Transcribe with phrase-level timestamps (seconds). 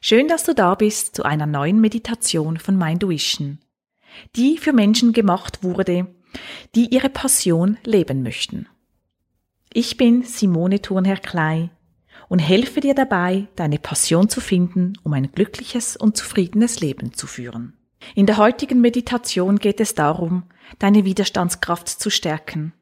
[0.00, 3.58] Schön, dass du da bist zu einer neuen Meditation von Minduition,
[4.36, 6.06] die für Menschen gemacht wurde,
[6.74, 8.68] die ihre Passion leben möchten.
[9.72, 11.70] Ich bin Simone Thurnherr Klei
[12.28, 17.26] und helfe dir dabei, deine Passion zu finden, um ein glückliches und zufriedenes Leben zu
[17.26, 17.76] führen.
[18.14, 20.44] In der heutigen Meditation geht es darum,
[20.78, 22.72] deine Widerstandskraft zu stärken,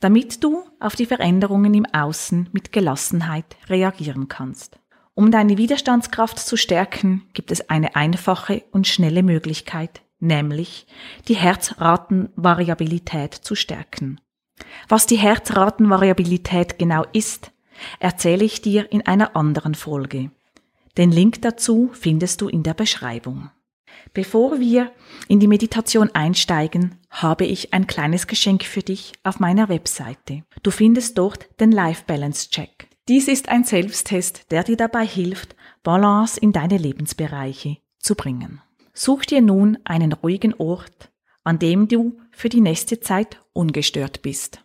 [0.00, 4.79] damit du auf die Veränderungen im Außen mit Gelassenheit reagieren kannst.
[5.20, 10.86] Um deine Widerstandskraft zu stärken, gibt es eine einfache und schnelle Möglichkeit, nämlich
[11.28, 14.18] die Herzratenvariabilität zu stärken.
[14.88, 17.52] Was die Herzratenvariabilität genau ist,
[17.98, 20.30] erzähle ich dir in einer anderen Folge.
[20.96, 23.50] Den Link dazu findest du in der Beschreibung.
[24.14, 24.90] Bevor wir
[25.28, 30.44] in die Meditation einsteigen, habe ich ein kleines Geschenk für dich auf meiner Webseite.
[30.62, 32.89] Du findest dort den Life Balance Check.
[33.10, 38.62] Dies ist ein Selbsttest, der dir dabei hilft, Balance in deine Lebensbereiche zu bringen.
[38.94, 41.10] Such dir nun einen ruhigen Ort,
[41.42, 44.64] an dem du für die nächste Zeit ungestört bist.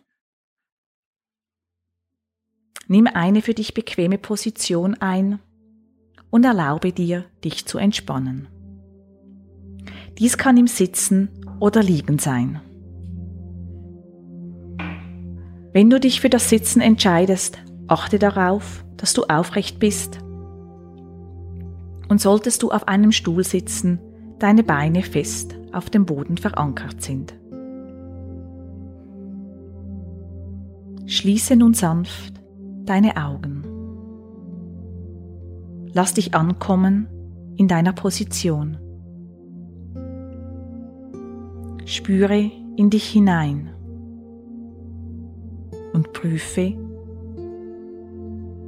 [2.86, 5.40] Nimm eine für dich bequeme Position ein
[6.30, 8.46] und erlaube dir, dich zu entspannen.
[10.18, 12.60] Dies kann im Sitzen oder Liegen sein.
[15.72, 20.18] Wenn du dich für das Sitzen entscheidest, achte darauf, dass du aufrecht bist.
[22.08, 23.98] Und solltest du auf einem Stuhl sitzen,
[24.38, 27.34] deine Beine fest auf dem Boden verankert sind.
[31.06, 32.34] Schließe nun sanft
[32.84, 33.64] deine Augen.
[35.92, 37.08] Lass dich ankommen
[37.56, 38.78] in deiner Position.
[41.84, 43.70] Spüre in dich hinein
[45.92, 46.74] und prüfe,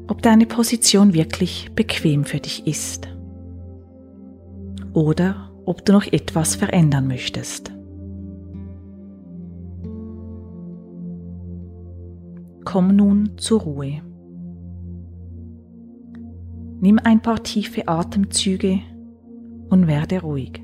[0.09, 3.09] ob deine Position wirklich bequem für dich ist
[4.95, 7.71] oder ob du noch etwas verändern möchtest.
[12.65, 14.03] Komm nun zur Ruhe.
[16.81, 18.81] Nimm ein paar tiefe Atemzüge
[19.69, 20.63] und werde ruhig.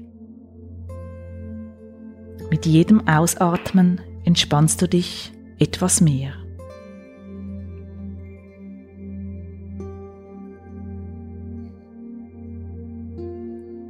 [2.50, 6.43] Mit jedem Ausatmen entspannst du dich etwas mehr.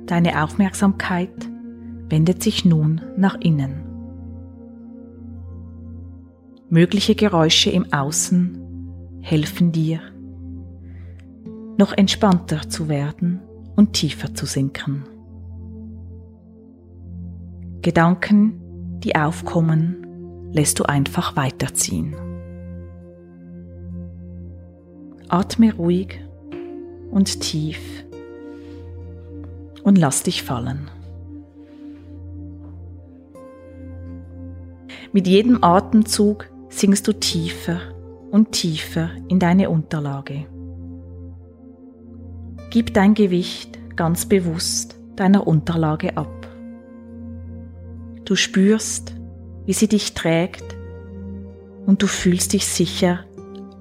[0.07, 1.49] Deine Aufmerksamkeit
[2.09, 3.85] wendet sich nun nach innen.
[6.69, 8.59] Mögliche Geräusche im Außen
[9.23, 10.01] helfen dir,
[11.79, 13.41] noch entspannter zu werden
[13.77, 15.05] und tiefer zu sinken.
[17.81, 18.61] Gedanken,
[19.01, 22.15] die aufkommen, lässt du einfach weiterziehen.
[25.29, 26.21] Atme ruhig
[27.11, 28.04] und tief
[29.85, 30.91] und lass dich fallen.
[35.13, 37.81] Mit jedem Atemzug sinkst du tiefer
[38.33, 40.47] und tiefer in deine Unterlage.
[42.71, 46.49] Gib dein Gewicht ganz bewusst deiner Unterlage ab.
[48.25, 49.15] Du spürst,
[49.67, 50.65] wie sie dich trägt
[51.87, 53.21] und du fühlst dich sicher,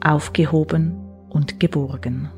[0.04, 0.96] aufgehoben
[1.30, 2.30] und geborgen.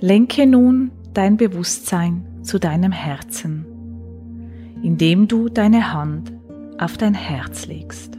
[0.00, 3.64] Lenke nun dein Bewusstsein zu deinem Herzen,
[4.82, 6.32] indem du deine Hand
[6.78, 8.18] auf dein Herz legst.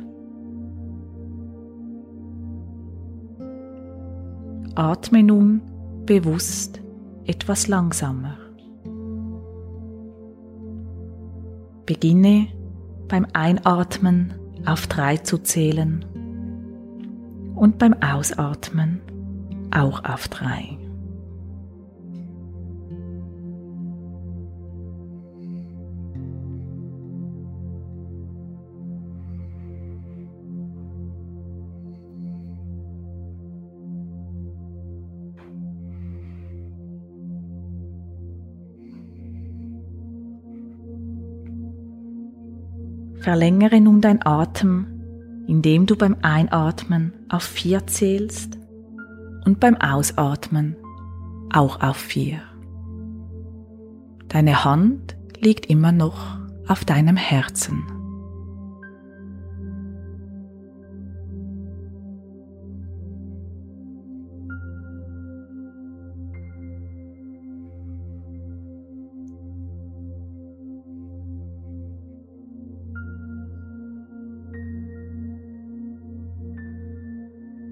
[4.74, 5.62] Atme nun
[6.08, 6.82] bewusst
[7.26, 8.38] etwas langsamer.
[11.86, 12.48] Beginne
[13.08, 14.34] beim Einatmen
[14.66, 16.04] auf drei zu zählen
[17.56, 19.00] und beim Ausatmen
[19.72, 20.78] auch auf drei.
[43.20, 44.88] Verlängere nun dein Atem,
[45.48, 48.58] indem du beim Einatmen auf vier zählst
[49.46, 50.76] und beim Ausatmen
[51.52, 52.42] auch auf vier.
[54.28, 56.38] Deine Hand liegt immer noch
[56.68, 57.97] auf deinem Herzen.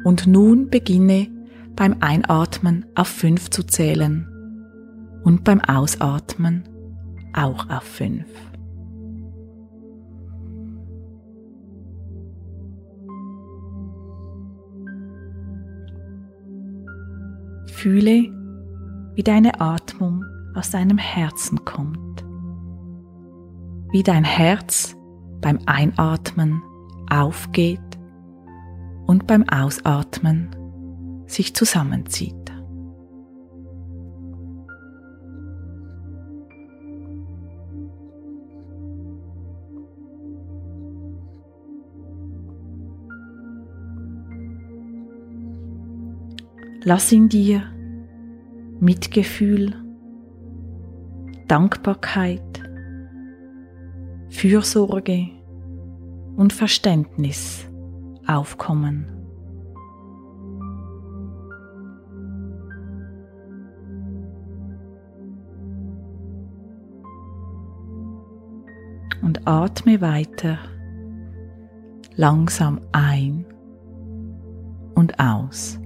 [0.06, 1.28] Und nun beginne
[1.76, 4.28] beim Einatmen auf fünf zu zählen
[5.24, 6.64] und beim Ausatmen
[7.34, 8.28] auch auf fünf.
[17.66, 18.32] Fühle,
[19.16, 20.24] wie deine Atmung
[20.54, 22.24] aus deinem Herzen kommt,
[23.92, 24.96] wie dein Herz
[25.42, 26.62] beim Einatmen
[27.10, 27.80] aufgeht
[29.06, 30.50] und beim Ausatmen
[31.28, 32.36] sich zusammenzieht.
[46.88, 47.64] Lass in dir
[48.80, 49.74] Mitgefühl,
[51.48, 52.62] Dankbarkeit,
[54.30, 55.30] Fürsorge
[56.36, 57.68] und Verständnis
[58.28, 59.12] aufkommen.
[69.22, 70.60] Und atme weiter
[72.16, 73.46] langsam ein
[74.94, 75.80] und aus.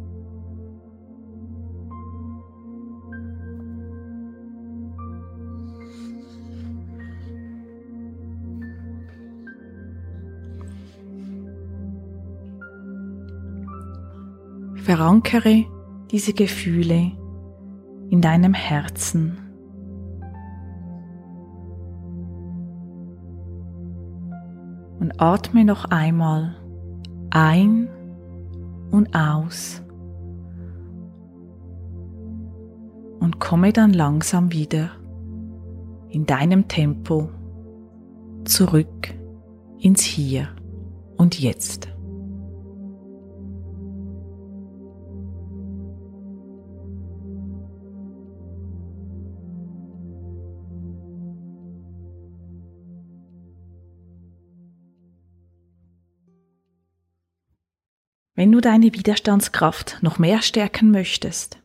[14.90, 15.66] Verankere
[16.10, 17.12] diese Gefühle
[18.10, 19.38] in deinem Herzen.
[25.00, 26.56] Und atme noch einmal
[27.30, 27.88] ein
[28.90, 29.84] und aus.
[33.20, 34.90] Und komme dann langsam wieder
[36.10, 37.30] in deinem Tempo
[38.44, 39.14] zurück
[39.78, 40.48] ins Hier
[41.16, 41.90] und Jetzt.
[58.40, 61.58] Wenn du deine Widerstandskraft noch mehr stärken möchtest,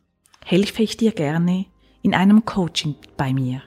[0.43, 1.67] helfe ich dir gerne
[2.01, 3.61] in einem Coaching bei mir.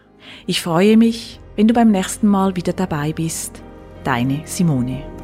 [0.46, 3.62] Ich freue mich, wenn du beim nächsten Mal wieder dabei bist.
[4.04, 5.17] Deine Simone.